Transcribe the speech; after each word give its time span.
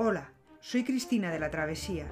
Hola, 0.00 0.30
soy 0.60 0.84
Cristina 0.84 1.32
de 1.32 1.40
la 1.40 1.50
Travesía. 1.50 2.06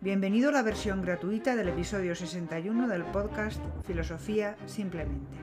Bienvenido 0.00 0.48
a 0.48 0.52
la 0.52 0.62
versión 0.62 1.02
gratuita 1.02 1.54
del 1.54 1.68
episodio 1.68 2.14
61 2.14 2.88
del 2.88 3.04
podcast 3.04 3.60
Filosofía 3.86 4.56
Simplemente. 4.64 5.36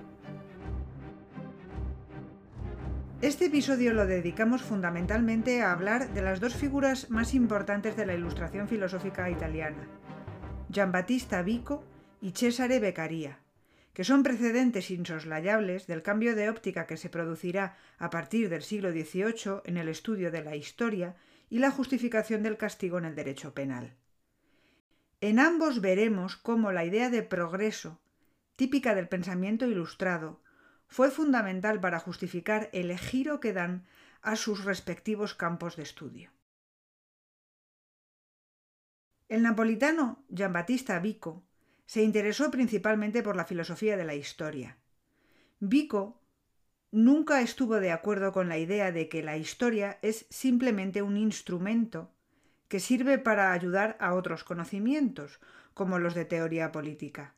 Este 3.22 3.46
episodio 3.46 3.94
lo 3.94 4.08
dedicamos 4.08 4.64
fundamentalmente 4.64 5.62
a 5.62 5.72
hablar 5.72 6.12
de 6.16 6.24
las 6.24 6.40
dos 6.40 6.56
figuras 6.56 7.12
más 7.12 7.36
importantes 7.36 7.96
de 7.96 8.08
la 8.08 8.16
ilustración 8.16 8.68
filosófica 8.68 9.30
italiana, 9.30 9.88
Giambattista 10.72 11.44
Vico 11.44 11.84
y 12.22 12.32
Cesare 12.32 12.80
Beccaria, 12.80 13.38
que 13.94 14.04
son 14.04 14.24
precedentes 14.24 14.90
insoslayables 14.90 15.86
del 15.86 16.02
cambio 16.02 16.36
de 16.36 16.50
óptica 16.50 16.88
que 16.88 16.98
se 16.98 17.10
producirá 17.10 17.78
a 18.00 18.10
partir 18.10 18.50
del 18.50 18.64
siglo 18.64 18.92
XVIII 18.92 19.62
en 19.66 19.78
el 19.78 19.90
estudio 19.90 20.32
de 20.32 20.44
la 20.44 20.56
historia 20.56 21.16
y 21.54 21.60
la 21.60 21.70
justificación 21.70 22.42
del 22.42 22.58
castigo 22.58 22.98
en 22.98 23.06
el 23.06 23.14
derecho 23.14 23.54
penal. 23.54 23.96
En 25.22 25.38
ambos 25.38 25.82
veremos 25.82 26.36
cómo 26.36 26.72
la 26.72 26.84
idea 26.84 27.12
de 27.12 27.22
progreso, 27.22 28.02
típica 28.56 28.96
del 28.96 29.08
pensamiento 29.08 29.68
ilustrado, 29.68 30.42
fue 30.88 31.12
fundamental 31.12 31.80
para 31.80 32.00
justificar 32.00 32.72
el 32.74 32.98
giro 32.98 33.40
que 33.40 33.54
dan 33.54 33.86
a 34.24 34.36
sus 34.36 34.66
respectivos 34.66 35.36
campos 35.36 35.76
de 35.76 35.84
estudio. 35.84 36.32
El 39.30 39.44
napolitano 39.44 40.26
Giambattista 40.36 40.98
Vico 40.98 41.44
se 41.86 42.02
interesó 42.02 42.50
principalmente 42.50 43.22
por 43.22 43.36
la 43.36 43.46
filosofía 43.46 43.96
de 43.96 44.06
la 44.06 44.16
historia. 44.16 44.80
Vico 45.60 46.20
nunca 46.94 47.42
estuvo 47.42 47.80
de 47.80 47.92
acuerdo 47.92 48.32
con 48.32 48.48
la 48.48 48.60
idea 48.60 48.92
de 48.92 49.10
que 49.10 49.24
la 49.24 49.36
historia 49.36 49.98
es 50.04 50.28
simplemente 50.30 51.02
un 51.02 51.18
instrumento 51.18 52.12
que 52.68 52.80
sirve 52.80 53.18
para 53.18 53.52
ayudar 53.52 53.98
a 54.00 54.14
otros 54.14 54.44
conocimientos, 54.44 55.40
como 55.74 55.98
los 55.98 56.14
de 56.14 56.26
teoría 56.26 56.72
política. 56.72 57.34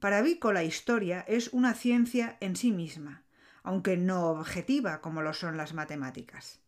Para 0.00 0.22
Vico 0.22 0.52
la 0.52 0.64
historia 0.64 1.24
es 1.28 1.52
una 1.52 1.74
ciencia 1.74 2.36
en 2.40 2.56
sí 2.56 2.72
misma, 2.72 3.22
aunque 3.62 3.96
no 3.96 4.28
objetiva 4.28 5.00
como 5.00 5.22
lo 5.22 5.34
son 5.34 5.56
las 5.56 5.72
matemáticas. 5.72 6.60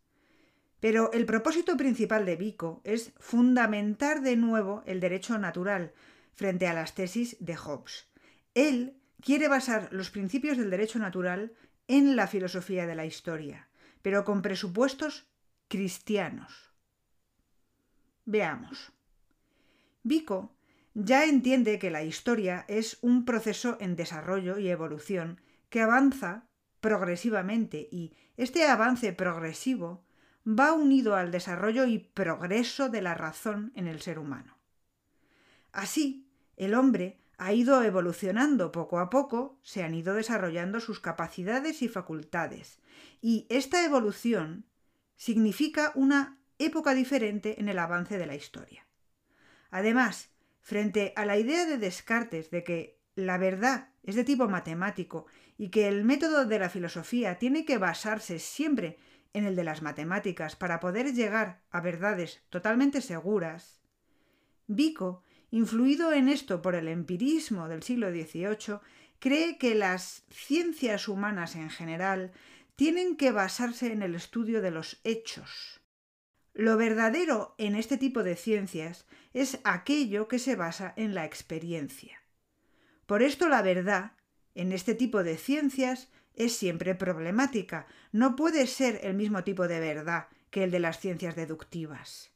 Pero 0.79 1.11
el 1.11 1.25
propósito 1.25 1.75
principal 1.75 2.25
de 2.25 2.37
Vico 2.37 2.81
es 2.85 3.11
fundamentar 3.19 4.21
de 4.21 4.37
nuevo 4.37 4.81
el 4.85 5.01
derecho 5.01 5.37
natural 5.37 5.91
frente 6.33 6.67
a 6.67 6.73
las 6.73 6.95
tesis 6.95 7.35
de 7.41 7.57
Hobbes. 7.57 8.07
Él 8.53 8.95
quiere 9.19 9.49
basar 9.49 9.89
los 9.91 10.09
principios 10.09 10.57
del 10.57 10.69
derecho 10.69 10.99
natural 10.99 11.51
en 11.87 12.15
la 12.15 12.27
filosofía 12.27 12.87
de 12.87 12.95
la 12.95 13.05
historia, 13.05 13.69
pero 14.01 14.23
con 14.23 14.41
presupuestos 14.41 15.27
cristianos. 15.67 16.71
Veamos. 18.25 18.91
Vico 20.03 20.55
ya 20.93 21.25
entiende 21.25 21.79
que 21.79 21.89
la 21.89 22.03
historia 22.03 22.65
es 22.67 22.99
un 23.01 23.25
proceso 23.25 23.77
en 23.79 23.95
desarrollo 23.95 24.59
y 24.59 24.69
evolución 24.69 25.41
que 25.69 25.81
avanza 25.81 26.47
progresivamente 26.81 27.87
y 27.91 28.13
este 28.37 28.65
avance 28.65 29.13
progresivo 29.13 30.05
va 30.47 30.73
unido 30.73 31.15
al 31.15 31.31
desarrollo 31.31 31.85
y 31.85 31.99
progreso 31.99 32.89
de 32.89 33.01
la 33.01 33.15
razón 33.15 33.71
en 33.75 33.87
el 33.87 34.01
ser 34.01 34.19
humano. 34.19 34.57
Así, 35.71 36.29
el 36.57 36.75
hombre 36.75 37.22
ha 37.43 37.51
ido 37.51 37.83
evolucionando 37.83 38.71
poco 38.71 38.99
a 38.99 39.09
poco, 39.09 39.59
se 39.63 39.83
han 39.83 39.93
ido 39.93 40.13
desarrollando 40.13 40.79
sus 40.79 41.01
capacidades 41.01 41.81
y 41.81 41.89
facultades. 41.89 42.79
Y 43.19 43.47
esta 43.49 43.83
evolución 43.83 44.65
significa 45.17 45.91
una 45.93 46.39
época 46.57 46.93
diferente 46.93 47.59
en 47.59 47.67
el 47.67 47.79
avance 47.79 48.17
de 48.17 48.27
la 48.27 48.35
historia. 48.35 48.87
Además, 49.71 50.29
frente 50.61 51.11
a 51.17 51.25
la 51.25 51.37
idea 51.37 51.65
de 51.65 51.77
Descartes 51.77 52.49
de 52.49 52.63
que 52.63 53.01
la 53.15 53.37
verdad 53.37 53.89
es 54.03 54.15
de 54.15 54.23
tipo 54.23 54.47
matemático 54.47 55.25
y 55.57 55.67
que 55.67 55.89
el 55.89 56.05
método 56.05 56.45
de 56.45 56.59
la 56.59 56.69
filosofía 56.69 57.39
tiene 57.39 57.65
que 57.65 57.77
basarse 57.77 58.39
siempre 58.39 58.97
en 59.33 59.43
el 59.43 59.57
de 59.57 59.65
las 59.65 59.81
matemáticas 59.81 60.55
para 60.55 60.79
poder 60.79 61.13
llegar 61.13 61.61
a 61.71 61.81
verdades 61.81 62.41
totalmente 62.49 63.01
seguras, 63.01 63.81
Vico 64.67 65.22
influido 65.53 66.11
en 66.11 66.29
esto 66.29 66.63
por 66.63 66.73
el 66.73 66.87
empirismo 66.87 67.67
del 67.67 67.83
siglo 67.83 68.09
XVIII, 68.09 68.79
cree 69.19 69.59
que 69.59 69.75
las 69.75 70.23
ciencias 70.31 71.07
humanas 71.07 71.55
en 71.55 71.69
general 71.69 72.31
tienen 72.75 73.15
que 73.15 73.31
basarse 73.31 73.93
en 73.93 74.01
el 74.01 74.15
estudio 74.15 74.63
de 74.63 74.71
los 74.71 74.99
hechos. 75.03 75.79
Lo 76.55 76.75
verdadero 76.75 77.53
en 77.59 77.75
este 77.75 77.99
tipo 77.99 78.23
de 78.23 78.35
ciencias 78.35 79.05
es 79.31 79.59
aquello 79.63 80.27
que 80.27 80.39
se 80.39 80.55
basa 80.55 80.91
en 80.97 81.13
la 81.13 81.23
experiencia. 81.23 82.23
Por 83.05 83.21
esto 83.21 83.47
la 83.47 83.61
verdad, 83.61 84.13
en 84.55 84.71
este 84.71 84.95
tipo 84.95 85.23
de 85.23 85.37
ciencias, 85.37 86.09
es 86.33 86.57
siempre 86.57 86.95
problemática, 86.95 87.85
no 88.11 88.35
puede 88.35 88.65
ser 88.65 89.01
el 89.03 89.13
mismo 89.13 89.43
tipo 89.43 89.67
de 89.67 89.79
verdad 89.79 90.29
que 90.49 90.63
el 90.63 90.71
de 90.71 90.79
las 90.79 90.99
ciencias 90.99 91.35
deductivas. 91.35 92.32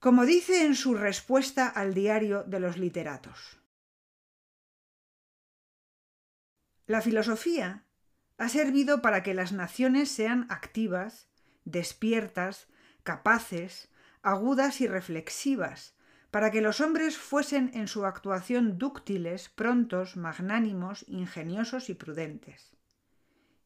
Como 0.00 0.24
dice 0.24 0.64
en 0.64 0.74
su 0.74 0.94
respuesta 0.94 1.68
al 1.68 1.92
diario 1.92 2.42
de 2.44 2.58
los 2.58 2.78
literatos. 2.78 3.60
La 6.86 7.02
filosofía 7.02 7.84
ha 8.38 8.48
servido 8.48 9.02
para 9.02 9.22
que 9.22 9.34
las 9.34 9.52
naciones 9.52 10.10
sean 10.10 10.46
activas, 10.48 11.28
despiertas, 11.64 12.68
capaces, 13.02 13.90
agudas 14.22 14.80
y 14.80 14.88
reflexivas, 14.88 15.94
para 16.30 16.50
que 16.50 16.62
los 16.62 16.80
hombres 16.80 17.18
fuesen 17.18 17.70
en 17.74 17.86
su 17.86 18.06
actuación 18.06 18.78
dúctiles, 18.78 19.50
prontos, 19.50 20.16
magnánimos, 20.16 21.04
ingeniosos 21.08 21.90
y 21.90 21.94
prudentes. 21.94 22.74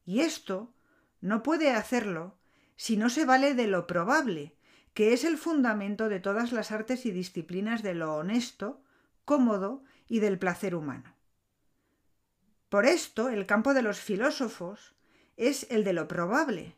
Y 0.03 0.19
esto 0.19 0.75
no 1.21 1.43
puede 1.43 1.71
hacerlo 1.71 2.37
si 2.75 2.97
no 2.97 3.09
se 3.09 3.25
vale 3.25 3.53
de 3.53 3.67
lo 3.67 3.87
probable, 3.87 4.54
que 4.95 5.11
es 5.11 5.25
el 5.25 5.37
fundamento 5.37 6.07
de 6.07 6.21
todas 6.21 6.53
las 6.53 6.71
artes 6.71 7.05
y 7.05 7.11
disciplinas 7.11 7.83
de 7.83 7.93
lo 7.93 8.15
honesto, 8.15 8.81
cómodo 9.25 9.83
y 10.07 10.19
del 10.19 10.39
placer 10.39 10.73
humano. 10.73 11.13
Por 12.69 12.85
esto, 12.85 13.27
el 13.27 13.45
campo 13.45 13.73
de 13.73 13.81
los 13.81 13.99
filósofos 13.99 14.95
es 15.35 15.67
el 15.69 15.83
de 15.83 15.91
lo 15.91 16.07
probable, 16.07 16.77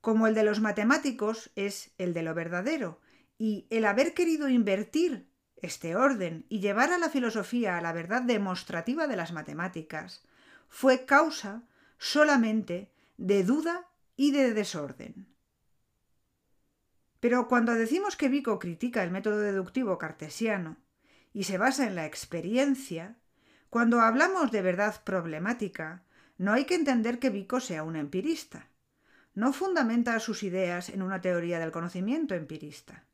como 0.00 0.26
el 0.26 0.34
de 0.34 0.42
los 0.42 0.60
matemáticos 0.60 1.50
es 1.54 1.92
el 1.98 2.14
de 2.14 2.22
lo 2.22 2.34
verdadero, 2.34 2.98
y 3.36 3.66
el 3.68 3.84
haber 3.84 4.14
querido 4.14 4.48
invertir 4.48 5.28
este 5.56 5.96
orden 5.96 6.46
y 6.48 6.60
llevar 6.60 6.90
a 6.92 6.98
la 6.98 7.10
filosofía 7.10 7.76
a 7.76 7.82
la 7.82 7.92
verdad 7.92 8.22
demostrativa 8.22 9.06
de 9.06 9.16
las 9.16 9.32
matemáticas 9.32 10.22
fue 10.70 11.04
causa 11.04 11.62
solamente 11.98 12.90
de 13.18 13.44
duda 13.44 13.86
y 14.16 14.30
de 14.30 14.54
desorden. 14.54 15.29
Pero 17.20 17.48
cuando 17.48 17.74
decimos 17.74 18.16
que 18.16 18.28
Vico 18.28 18.58
critica 18.58 19.02
el 19.04 19.10
método 19.10 19.38
deductivo 19.40 19.98
cartesiano 19.98 20.78
y 21.32 21.44
se 21.44 21.58
basa 21.58 21.86
en 21.86 21.94
la 21.94 22.06
experiencia, 22.06 23.16
cuando 23.68 24.00
hablamos 24.00 24.50
de 24.50 24.62
verdad 24.62 25.02
problemática, 25.04 26.02
no 26.38 26.52
hay 26.52 26.64
que 26.64 26.74
entender 26.74 27.18
que 27.18 27.30
Vico 27.30 27.60
sea 27.60 27.82
un 27.82 27.96
empirista. 27.96 28.68
No 29.34 29.52
fundamenta 29.52 30.18
sus 30.18 30.42
ideas 30.42 30.88
en 30.88 31.02
una 31.02 31.20
teoría 31.20 31.58
del 31.58 31.70
conocimiento 31.70 32.34
empirista. 32.34 33.04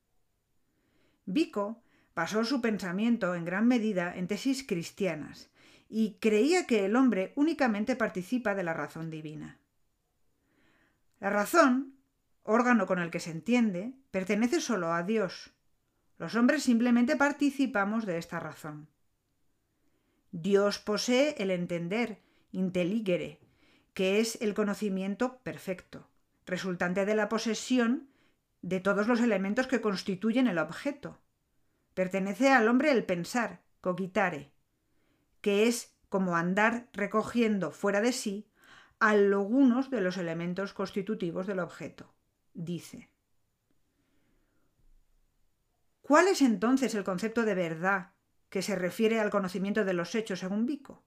Vico 1.27 1.83
basó 2.15 2.45
su 2.45 2.61
pensamiento 2.62 3.34
en 3.34 3.45
gran 3.45 3.66
medida 3.66 4.16
en 4.16 4.28
tesis 4.28 4.65
cristianas 4.66 5.50
y 5.89 6.16
creía 6.21 6.66
que 6.66 6.84
el 6.87 6.97
hombre 6.97 7.33
únicamente 7.34 7.97
participa 7.97 8.55
de 8.55 8.62
la 8.62 8.72
razón 8.72 9.11
divina. 9.11 9.59
La 11.21 11.30
razón 11.30 11.96
órgano 12.47 12.87
con 12.87 12.98
el 12.98 13.10
que 13.10 13.21
se 13.21 13.31
entiende, 13.31 13.93
pertenece 14.10 14.60
solo 14.60 14.93
a 14.93 15.03
Dios. 15.03 15.53
Los 16.19 16.34
hombres 16.34 16.63
simplemente 16.63 17.16
participamos 17.16 18.07
de 18.07 18.19
esta 18.19 18.41
razón. 18.41 18.89
Dios 20.33 20.78
posee 20.78 21.34
el 21.39 21.51
entender, 21.51 22.22
intelligere, 22.53 23.41
que 23.95 24.21
es 24.21 24.41
el 24.41 24.54
conocimiento 24.54 25.39
perfecto, 25.39 26.09
resultante 26.47 27.04
de 27.04 27.15
la 27.15 27.28
posesión 27.28 28.09
de 28.63 28.81
todos 28.81 29.09
los 29.09 29.21
elementos 29.21 29.66
que 29.66 29.81
constituyen 29.81 30.47
el 30.47 30.59
objeto. 30.59 31.21
Pertenece 31.95 32.51
al 32.51 32.69
hombre 32.69 32.91
el 32.91 33.04
pensar, 33.04 33.60
cogitare, 33.81 34.53
que 35.41 35.66
es 35.66 35.97
como 36.09 36.37
andar 36.37 36.89
recogiendo 36.92 37.71
fuera 37.71 38.01
de 38.01 38.13
sí 38.13 38.49
algunos 38.99 39.91
de 39.91 40.01
los 40.01 40.16
elementos 40.16 40.72
constitutivos 40.72 41.47
del 41.47 41.59
objeto 41.59 42.16
dice. 42.56 43.10
¿Cuál 46.03 46.28
es 46.28 46.42
entonces 46.42 46.94
el 46.94 47.04
concepto 47.04 47.44
de 47.44 47.54
verdad 47.54 48.12
que 48.48 48.62
se 48.62 48.76
refiere 48.76 49.20
al 49.20 49.30
conocimiento 49.30 49.84
de 49.84 49.92
los 49.92 50.14
hechos 50.14 50.41
según 50.41 50.66
Vico? 50.66 51.03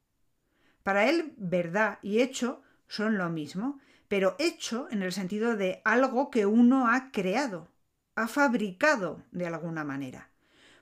Para 0.83 1.09
él, 1.09 1.33
verdad 1.37 1.99
y 2.01 2.21
hecho 2.21 2.61
son 2.87 3.17
lo 3.17 3.29
mismo, 3.29 3.79
pero 4.07 4.35
hecho 4.39 4.87
en 4.91 5.03
el 5.03 5.11
sentido 5.11 5.55
de 5.55 5.81
algo 5.85 6.29
que 6.29 6.45
uno 6.45 6.87
ha 6.87 7.11
creado, 7.11 7.69
ha 8.15 8.27
fabricado 8.27 9.23
de 9.31 9.47
alguna 9.47 9.83
manera. 9.83 10.29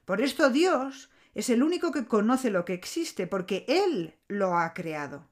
Por 0.06 0.22
esto 0.22 0.50
Dios 0.50 1.12
es 1.36 1.50
el 1.50 1.62
único 1.62 1.92
que 1.92 2.06
conoce 2.06 2.50
lo 2.50 2.66
que 2.66 2.74
existe, 2.74 3.28
porque 3.28 3.66
Él 3.68 4.16
lo 4.28 4.58
ha 4.58 4.74
creado. 4.74 5.28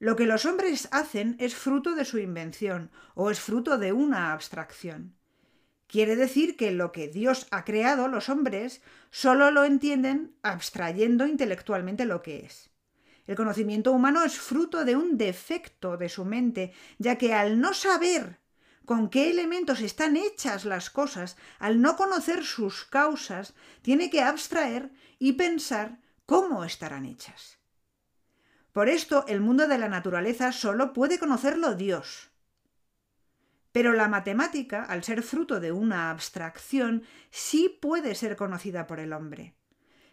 Lo 0.00 0.14
que 0.14 0.26
los 0.26 0.44
hombres 0.44 0.88
hacen 0.92 1.34
es 1.40 1.56
fruto 1.56 1.96
de 1.96 2.04
su 2.04 2.18
invención 2.18 2.92
o 3.14 3.30
es 3.30 3.40
fruto 3.40 3.78
de 3.78 3.92
una 3.92 4.32
abstracción. 4.32 5.16
Quiere 5.88 6.14
decir 6.14 6.56
que 6.56 6.70
lo 6.70 6.92
que 6.92 7.08
Dios 7.08 7.48
ha 7.50 7.64
creado, 7.64 8.06
los 8.06 8.28
hombres, 8.28 8.80
solo 9.10 9.50
lo 9.50 9.64
entienden 9.64 10.36
abstrayendo 10.42 11.26
intelectualmente 11.26 12.04
lo 12.04 12.22
que 12.22 12.44
es. 12.44 12.70
El 13.26 13.34
conocimiento 13.34 13.92
humano 13.92 14.22
es 14.22 14.38
fruto 14.38 14.84
de 14.84 14.94
un 14.94 15.18
defecto 15.18 15.96
de 15.96 16.08
su 16.08 16.24
mente, 16.24 16.72
ya 16.98 17.16
que 17.18 17.34
al 17.34 17.60
no 17.60 17.74
saber 17.74 18.38
con 18.84 19.10
qué 19.10 19.30
elementos 19.30 19.80
están 19.80 20.16
hechas 20.16 20.64
las 20.64 20.90
cosas, 20.90 21.36
al 21.58 21.80
no 21.80 21.96
conocer 21.96 22.44
sus 22.44 22.84
causas, 22.84 23.54
tiene 23.82 24.10
que 24.10 24.22
abstraer 24.22 24.92
y 25.18 25.32
pensar 25.32 25.98
cómo 26.24 26.64
estarán 26.64 27.04
hechas. 27.04 27.57
Por 28.78 28.88
esto 28.88 29.24
el 29.26 29.40
mundo 29.40 29.66
de 29.66 29.76
la 29.76 29.88
naturaleza 29.88 30.52
solo 30.52 30.92
puede 30.92 31.18
conocerlo 31.18 31.74
Dios. 31.74 32.30
Pero 33.72 33.92
la 33.92 34.06
matemática, 34.06 34.84
al 34.84 35.02
ser 35.02 35.24
fruto 35.24 35.58
de 35.58 35.72
una 35.72 36.12
abstracción, 36.12 37.02
sí 37.32 37.76
puede 37.82 38.14
ser 38.14 38.36
conocida 38.36 38.86
por 38.86 39.00
el 39.00 39.12
hombre. 39.12 39.56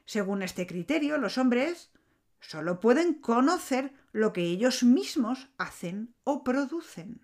Según 0.06 0.41
este 0.41 0.65
criterio, 0.65 1.19
los 1.19 1.38
hombres 1.38 1.91
solo 2.39 2.79
pueden 2.79 3.13
conocer 3.13 3.94
lo 4.12 4.33
que 4.33 4.41
ellos 4.41 4.81
mismos 4.81 5.47
hacen 5.59 6.15
o 6.23 6.44
producen. 6.44 7.23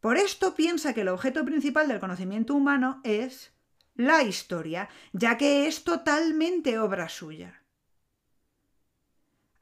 Por 0.00 0.16
esto 0.16 0.54
piensa 0.54 0.94
que 0.94 1.02
el 1.02 1.08
objeto 1.08 1.44
principal 1.44 1.88
del 1.88 2.00
conocimiento 2.00 2.54
humano 2.54 3.02
es 3.04 3.52
la 3.96 4.22
historia, 4.22 4.88
ya 5.12 5.36
que 5.36 5.66
es 5.66 5.84
totalmente 5.84 6.78
obra 6.78 7.10
suya. 7.10 7.59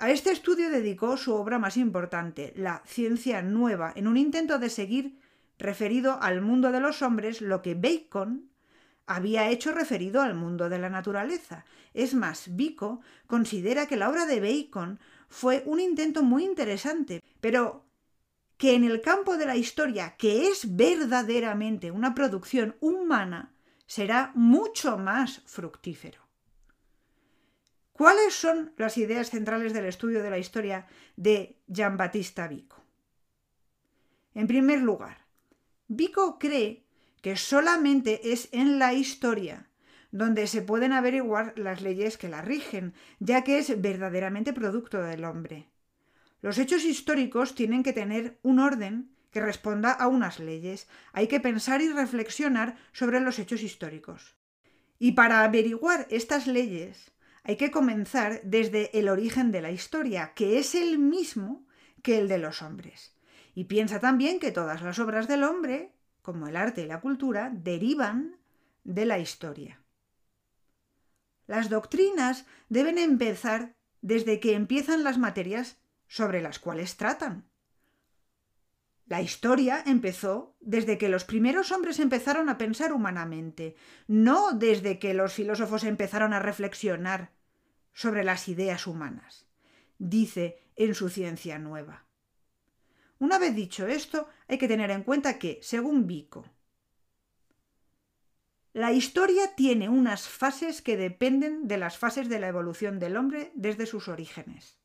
A 0.01 0.11
este 0.13 0.31
estudio 0.31 0.71
dedicó 0.71 1.17
su 1.17 1.35
obra 1.35 1.59
más 1.59 1.77
importante, 1.77 2.53
La 2.55 2.83
ciencia 2.87 3.43
nueva, 3.43 3.93
en 3.97 4.07
un 4.07 4.17
intento 4.17 4.61
de 4.61 4.71
seguir 4.71 5.19
referido 5.59 6.23
al 6.23 6.41
mundo 6.41 6.71
de 6.71 6.79
los 6.79 7.03
hombres 7.03 7.41
lo 7.41 7.63
que 7.63 7.75
Bacon 7.75 8.49
había 9.07 9.49
hecho 9.49 9.73
referido 9.73 10.23
al 10.23 10.35
mundo 10.37 10.69
de 10.69 10.79
la 10.79 10.89
naturaleza. 10.89 11.65
Es 11.95 12.15
más, 12.15 12.55
Vico 12.55 13.01
considera 13.27 13.87
que 13.87 13.97
la 13.97 14.09
obra 14.09 14.25
de 14.27 14.39
Bacon 14.41 15.01
fue 15.29 15.65
un 15.67 15.81
intento 15.81 16.23
muy 16.23 16.45
interesante, 16.45 17.21
pero 17.41 17.85
que 18.57 18.75
en 18.77 18.85
el 18.85 19.01
campo 19.01 19.37
de 19.37 19.47
la 19.47 19.57
historia, 19.57 20.15
que 20.17 20.47
es 20.47 20.77
verdaderamente 20.77 21.91
una 21.91 22.15
producción 22.15 22.77
humana, 22.79 23.53
será 23.87 24.31
mucho 24.37 24.97
más 24.97 25.43
fructífero. 25.45 26.28
¿Cuáles 27.99 28.33
son 28.33 28.73
las 28.77 28.97
ideas 28.97 29.31
centrales 29.31 29.73
del 29.73 29.85
estudio 29.85 30.23
de 30.23 30.31
la 30.31 30.39
historia 30.39 30.87
de 31.17 31.57
Giambattista 31.67 32.47
Vico? 32.47 32.81
En 34.35 34.47
primer 34.47 34.81
lugar, 34.83 35.27
Vico 35.89 36.39
cree 36.39 36.85
que 37.23 37.37
solamente 37.37 38.33
es 38.33 38.51
en 38.53 38.79
la 38.79 38.93
historia 38.93 39.69
donde 40.13 40.47
se 40.47 40.63
pueden 40.63 40.93
averiguar 40.93 41.55
las 41.59 41.83
leyes 41.83 42.19
que 42.19 42.29
la 42.29 42.41
rigen, 42.41 42.95
ya 43.19 43.43
que 43.43 43.59
es 43.59 43.83
verdaderamente 43.83 44.53
producto 44.53 45.03
del 45.03 45.25
hombre. 45.25 45.69
Los 46.41 46.59
hechos 46.59 46.85
históricos 46.85 47.57
tienen 47.57 47.83
que 47.83 47.93
tener 47.93 48.39
un 48.45 48.61
orden 48.61 49.11
que 49.33 49.41
responda 49.41 49.91
a 49.91 50.07
unas 50.07 50.39
leyes. 50.39 50.87
Hay 51.13 51.27
que 51.27 51.41
pensar 51.41 51.83
y 51.83 51.89
reflexionar 51.89 52.77
sobre 52.93 53.19
los 53.19 53.41
hechos 53.41 53.65
históricos. 53.65 54.37
Y 55.01 55.13
para 55.13 55.43
averiguar 55.43 56.07
estas 56.11 56.47
leyes, 56.47 57.11
hay 57.49 57.57
que 57.57 57.71
comenzar 57.71 58.43
desde 58.45 58.97
el 58.99 59.09
origen 59.09 59.51
de 59.53 59.63
la 59.63 59.71
historia, 59.71 60.35
que 60.35 60.59
es 60.59 60.75
el 60.75 60.99
mismo 60.99 61.67
que 62.03 62.19
el 62.19 62.29
de 62.29 62.37
los 62.37 62.61
hombres. 62.61 63.17
Y 63.55 63.65
piensa 63.65 64.01
también 64.01 64.39
que 64.39 64.53
todas 64.53 64.83
las 64.83 64.99
obras 64.99 65.29
del 65.29 65.45
hombre, 65.45 65.95
como 66.21 66.47
el 66.47 66.59
arte 66.59 66.83
y 66.83 66.87
la 66.87 67.01
cultura, 67.01 67.51
derivan 67.51 68.37
de 68.85 69.07
la 69.07 69.19
historia. 69.19 69.81
Las 71.47 71.71
doctrinas 71.71 72.45
deben 72.69 72.99
empezar 72.99 73.73
desde 74.03 74.41
que 74.41 74.53
empiezan 74.53 75.03
las 75.03 75.17
materias 75.17 75.79
sobre 76.07 76.43
las 76.43 76.59
cuales 76.59 76.99
tratan. 76.99 77.49
La 79.07 79.23
historia 79.23 79.83
empezó 79.87 80.55
desde 80.61 80.99
que 80.99 81.09
los 81.09 81.25
primeros 81.25 81.73
hombres 81.73 81.99
empezaron 81.99 82.51
a 82.51 82.59
pensar 82.59 82.93
humanamente, 82.93 83.75
no 84.07 84.53
desde 84.53 84.99
que 84.99 85.15
los 85.15 85.33
filósofos 85.33 85.85
empezaron 85.85 86.35
a 86.35 86.41
reflexionar 86.41 87.38
sobre 87.99 88.23
las 88.23 88.47
ideas 88.47 88.87
humanas, 88.87 89.45
dice 89.99 90.63
en 90.77 90.95
su 90.95 91.09
ciencia 91.09 91.59
nueva. 91.59 92.07
Una 93.19 93.41
vez 93.41 93.57
dicho 93.57 93.89
esto, 93.89 94.29
hay 94.47 94.57
que 94.57 94.69
tener 94.69 94.93
en 94.93 95.03
cuenta 95.03 95.37
que, 95.41 95.59
según 95.63 96.07
Vico, 96.07 96.49
la 98.73 98.93
historia 98.93 99.57
tiene 99.57 99.89
unas 99.89 100.29
fases 100.29 100.81
que 100.81 100.97
dependen 100.97 101.67
de 101.67 101.77
las 101.77 101.99
fases 101.99 102.29
de 102.29 102.39
la 102.39 102.47
evolución 102.47 103.01
del 103.01 103.17
hombre 103.17 103.51
desde 103.57 103.85
sus 103.85 104.07
orígenes. 104.07 104.79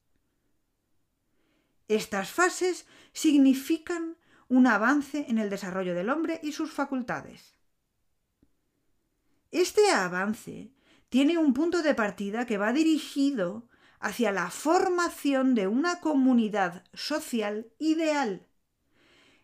Estas 1.87 2.31
fases 2.31 2.87
significan 3.11 4.17
un 4.47 4.65
avance 4.65 5.27
en 5.29 5.37
el 5.37 5.51
desarrollo 5.51 5.93
del 5.93 6.09
hombre 6.09 6.39
y 6.41 6.53
sus 6.53 6.71
facultades. 6.71 7.53
Este 9.51 9.91
avance 9.91 10.71
tiene 11.13 11.37
un 11.37 11.53
punto 11.53 11.83
de 11.83 11.93
partida 11.93 12.47
que 12.47 12.57
va 12.57 12.73
dirigido 12.73 13.69
hacia 13.99 14.31
la 14.31 14.49
formación 14.49 15.53
de 15.53 15.67
una 15.67 15.99
comunidad 15.99 16.85
social 16.91 17.71
ideal. 17.77 18.47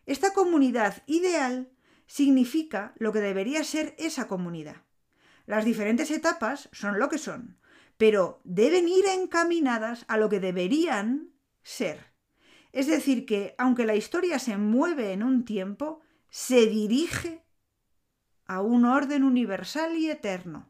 Esta 0.04 0.32
comunidad 0.32 1.04
ideal 1.06 1.70
significa 2.06 2.92
lo 2.98 3.12
que 3.12 3.20
debería 3.20 3.62
ser 3.62 3.94
esa 3.98 4.26
comunidad. 4.26 4.82
Las 5.46 5.64
diferentes 5.64 6.10
etapas 6.10 6.68
son 6.72 6.98
lo 6.98 7.08
que 7.08 7.18
son, 7.18 7.60
pero 7.96 8.40
deben 8.42 8.88
ir 8.88 9.06
encaminadas 9.06 10.04
a 10.08 10.16
lo 10.16 10.28
que 10.28 10.40
deberían 10.40 11.30
ser. 11.62 12.12
Es 12.72 12.88
decir, 12.88 13.26
que 13.26 13.54
aunque 13.58 13.86
la 13.86 13.94
historia 13.94 14.40
se 14.40 14.56
mueve 14.56 15.12
en 15.12 15.22
un 15.22 15.44
tiempo, 15.44 16.00
se 16.30 16.66
dirige 16.66 17.44
a 18.46 18.60
un 18.60 18.86
orden 18.86 19.22
universal 19.22 19.96
y 19.96 20.10
eterno. 20.10 20.69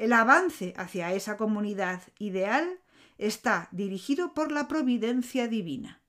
El 0.00 0.14
avance 0.14 0.72
hacia 0.78 1.12
esa 1.12 1.36
comunidad 1.36 2.00
ideal 2.18 2.80
está 3.18 3.68
dirigido 3.70 4.32
por 4.32 4.50
la 4.50 4.66
providencia 4.66 5.46
divina. 5.46 6.00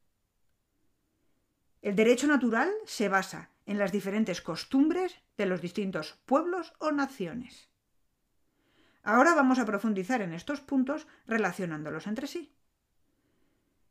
El 1.82 1.98
derecho 1.98 2.26
natural 2.26 2.72
se 2.86 3.10
basa 3.10 3.50
en 3.66 3.78
las 3.78 3.92
diferentes 3.92 4.42
costumbres 4.42 5.20
de 5.36 5.46
los 5.46 5.62
distintos 5.62 6.18
pueblos 6.26 6.72
o 6.80 6.94
naciones. 6.94 7.68
Ahora 9.04 9.36
vamos 9.36 9.60
a 9.60 9.66
profundizar 9.66 10.22
en 10.22 10.32
estos 10.32 10.62
puntos 10.62 11.06
relacionándolos 11.28 12.08
entre 12.08 12.28
sí. 12.28 12.54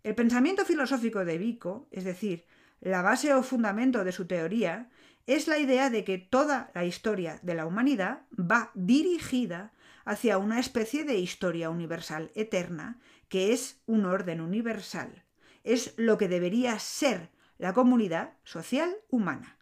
El 0.02 0.14
pensamiento 0.14 0.64
filosófico 0.64 1.26
de 1.26 1.36
Vico, 1.36 1.88
es 1.90 2.04
decir, 2.04 2.46
la 2.80 3.02
base 3.02 3.34
o 3.34 3.42
fundamento 3.42 4.02
de 4.02 4.12
su 4.12 4.26
teoría, 4.26 4.88
es 5.26 5.46
la 5.46 5.58
idea 5.58 5.90
de 5.90 6.04
que 6.04 6.16
toda 6.16 6.70
la 6.72 6.86
historia 6.86 7.38
de 7.42 7.54
la 7.54 7.66
humanidad 7.66 8.22
va 8.32 8.70
dirigida 8.72 9.74
hacia 10.04 10.38
una 10.38 10.58
especie 10.60 11.04
de 11.04 11.18
historia 11.18 11.70
universal 11.70 12.30
eterna, 12.34 13.00
que 13.28 13.52
es 13.52 13.82
un 13.86 14.04
orden 14.04 14.40
universal. 14.40 15.24
Es 15.62 15.94
lo 15.96 16.18
que 16.18 16.28
debería 16.28 16.78
ser 16.78 17.30
la 17.58 17.74
comunidad 17.74 18.38
social 18.44 18.96
humana. 19.08 19.58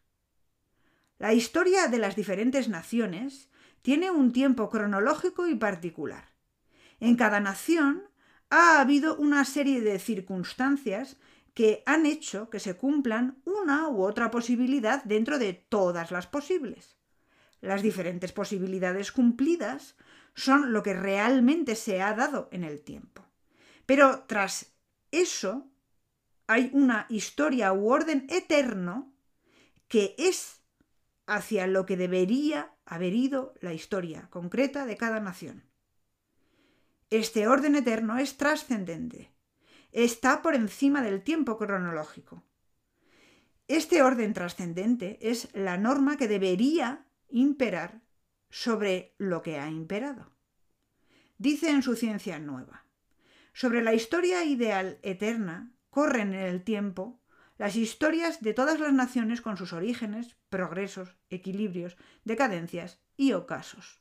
La 1.19 1.35
historia 1.35 1.89
de 1.89 1.99
las 1.99 2.15
diferentes 2.15 2.69
naciones 2.69 3.51
tiene 3.83 4.11
un 4.11 4.33
tiempo 4.33 4.69
cronológico 4.69 5.49
y 5.49 5.57
particular. 5.57 6.33
En 7.01 7.17
cada 7.17 7.41
nación 7.41 8.05
ha 8.51 8.81
habido 8.81 9.17
una 9.17 9.45
serie 9.45 9.81
de 9.81 9.99
circunstancias 9.99 11.17
que 11.55 11.83
han 11.87 12.07
hecho 12.07 12.51
que 12.51 12.61
se 12.61 12.77
cumplan 12.77 13.43
una 13.45 13.89
u 13.89 14.05
otra 14.05 14.31
posibilidad 14.31 15.03
dentro 15.03 15.41
de 15.41 15.55
todas 15.55 16.13
las 16.13 16.29
posibles. 16.29 16.98
Las 17.61 17.83
diferentes 17.83 18.33
posibilidades 18.33 19.13
cumplidas 19.13 19.97
son 20.35 20.73
lo 20.73 20.83
que 20.83 20.95
realmente 20.95 21.75
se 21.75 22.01
ha 22.01 22.15
dado 22.15 22.49
en 22.53 22.65
el 22.65 22.81
tiempo. 22.81 23.25
Pero 23.87 24.25
tras 24.27 24.73
eso 25.11 25.67
hay 26.47 26.71
una 26.73 27.07
historia 27.09 27.73
u 27.73 27.91
orden 27.91 28.27
eterno 28.31 29.13
que 29.89 30.15
es 30.19 30.61
hacia 31.27 31.67
lo 31.67 31.87
que 31.87 31.97
debería 31.97 32.75
haber 32.87 33.15
ido 33.15 33.55
la 33.61 33.75
historia 33.75 34.29
concreta 34.31 34.87
de 34.87 34.97
cada 34.97 35.21
nación. 35.21 35.65
Este 37.11 37.49
orden 37.49 37.75
eterno 37.75 38.19
es 38.19 38.37
trascendente. 38.37 39.33
está 39.93 40.43
por 40.43 40.55
encima 40.55 41.03
del 41.03 41.23
tiempo 41.23 41.57
cronológico. 41.57 42.45
Este 43.67 44.03
orden 44.03 44.35
trascendente 44.35 45.19
es 45.23 45.49
la 45.55 45.79
norma 45.79 46.17
que 46.17 46.29
debería 46.29 47.07
imperar 47.29 48.03
sobre 48.51 49.15
lo 49.19 49.43
que 49.43 49.59
ha 49.59 49.69
imperado. 49.71 50.33
Dice 51.37 51.71
en 51.71 51.83
su 51.83 51.95
ciencia 51.95 52.39
nueva, 52.39 52.85
sobre 53.53 53.83
la 53.83 53.95
historia 53.95 54.45
ideal 54.45 54.99
eterna 55.03 55.73
corren 55.91 56.35
en 56.35 56.41
el 56.41 56.63
tiempo 56.63 57.21
las 57.59 57.77
historias 57.77 58.41
de 58.41 58.55
todas 58.55 58.79
las 58.79 58.93
naciones 58.93 59.41
con 59.41 59.57
sus 59.57 59.73
orígenes, 59.73 60.37
progresos, 60.49 61.17
equilibrios, 61.29 61.97
decadencias 62.25 63.01
y 63.17 63.33
ocasos. 63.33 64.01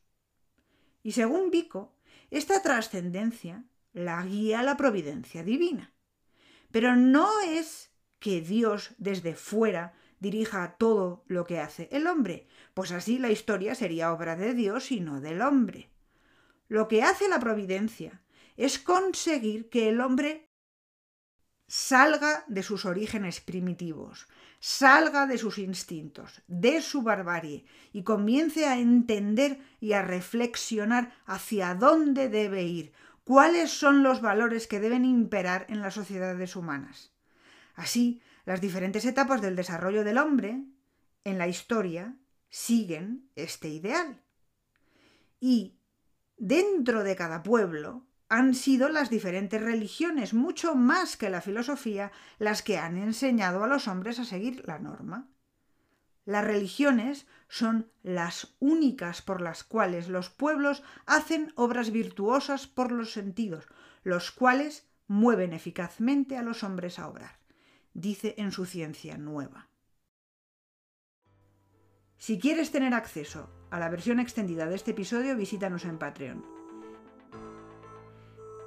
Y 1.02 1.14
según 1.14 1.50
Vico, 1.50 1.96
esta 2.30 2.62
trascendencia 2.62 3.66
la 3.94 4.24
guía 4.24 4.62
la 4.62 4.78
providencia 4.78 5.44
divina. 5.44 5.94
Pero 6.72 6.96
no 6.96 7.40
es 7.42 7.92
que 8.20 8.42
Dios 8.42 8.94
desde 8.98 9.34
fuera 9.34 9.94
dirija 10.20 10.76
todo 10.78 11.24
lo 11.28 11.46
que 11.46 11.60
hace 11.60 11.90
el 11.92 12.08
hombre, 12.08 12.48
pues 12.74 12.92
así 12.92 13.20
la 13.20 13.32
historia 13.32 13.76
sería 13.76 14.12
obra 14.12 14.36
de 14.36 14.54
Dios 14.54 14.92
y 14.92 15.00
no 15.00 15.22
del 15.22 15.42
hombre. 15.42 15.90
Lo 16.68 16.88
que 16.88 17.04
hace 17.04 17.28
la 17.30 17.40
providencia 17.40 18.22
es 18.56 18.80
conseguir 18.80 19.70
que 19.70 19.90
el 19.90 20.02
hombre 20.02 20.50
salga 21.68 22.46
de 22.48 22.64
sus 22.64 22.86
orígenes 22.86 23.42
primitivos, 23.42 24.28
salga 24.60 25.28
de 25.28 25.38
sus 25.38 25.58
instintos, 25.58 26.42
de 26.48 26.82
su 26.82 27.04
barbarie 27.04 27.66
y 27.92 28.04
comience 28.04 28.66
a 28.66 28.80
entender 28.80 29.60
y 29.80 29.94
a 29.94 30.02
reflexionar 30.02 31.14
hacia 31.26 31.76
dónde 31.76 32.30
debe 32.30 32.64
ir, 32.64 32.94
cuáles 33.24 33.72
son 33.72 34.04
los 34.04 34.22
valores 34.22 34.68
que 34.68 34.80
deben 34.80 35.06
imperar 35.06 35.66
en 35.70 35.82
las 35.82 35.94
sociedades 35.94 36.56
humanas. 36.56 37.12
Así, 37.76 38.22
las 38.48 38.62
diferentes 38.62 39.04
etapas 39.04 39.42
del 39.42 39.58
desarrollo 39.58 40.06
del 40.06 40.18
hombre 40.18 40.64
en 41.26 41.38
la 41.38 41.50
historia 41.50 42.16
siguen 42.48 43.30
este 43.36 43.68
ideal. 43.68 44.22
Y 45.42 45.82
dentro 46.38 47.04
de 47.04 47.18
cada 47.18 47.44
pueblo 47.44 48.08
han 48.30 48.56
sido 48.56 48.88
las 48.88 49.10
diferentes 49.10 49.62
religiones, 49.62 50.34
mucho 50.34 50.76
más 50.76 51.18
que 51.18 51.30
la 51.30 51.42
filosofía, 51.42 52.14
las 52.40 52.64
que 52.64 52.78
han 52.78 52.98
enseñado 52.98 53.66
a 53.66 53.68
los 53.68 53.90
hombres 53.90 54.18
a 54.18 54.24
seguir 54.24 54.66
la 54.66 54.80
norma. 54.80 55.28
Las 56.24 56.46
religiones 56.46 57.28
son 57.50 57.92
las 58.02 58.56
únicas 58.60 59.22
por 59.22 59.42
las 59.42 59.66
cuales 59.66 60.08
los 60.08 60.30
pueblos 60.30 60.84
hacen 61.06 61.52
obras 61.56 61.92
virtuosas 61.92 62.66
por 62.66 62.94
los 62.94 63.12
sentidos, 63.12 63.68
los 64.04 64.32
cuales 64.32 64.88
mueven 65.06 65.52
eficazmente 65.52 66.38
a 66.38 66.44
los 66.44 66.64
hombres 66.64 66.98
a 66.98 67.10
obrar 67.10 67.46
dice 67.98 68.36
en 68.38 68.52
su 68.52 68.66
ciencia 68.66 69.18
nueva. 69.18 69.70
Si 72.18 72.40
quieres 72.40 72.72
tener 72.72 72.94
acceso 72.94 73.50
a 73.72 73.80
la 73.80 73.90
versión 73.90 74.20
extendida 74.20 74.68
de 74.68 74.76
este 74.76 74.92
episodio, 74.92 75.36
visítanos 75.36 75.84
en 75.84 75.98
Patreon. 75.98 76.46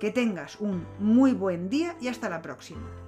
Que 0.00 0.10
tengas 0.10 0.60
un 0.60 0.84
muy 0.98 1.32
buen 1.32 1.68
día 1.68 1.96
y 2.00 2.08
hasta 2.08 2.28
la 2.28 2.42
próxima. 2.42 2.99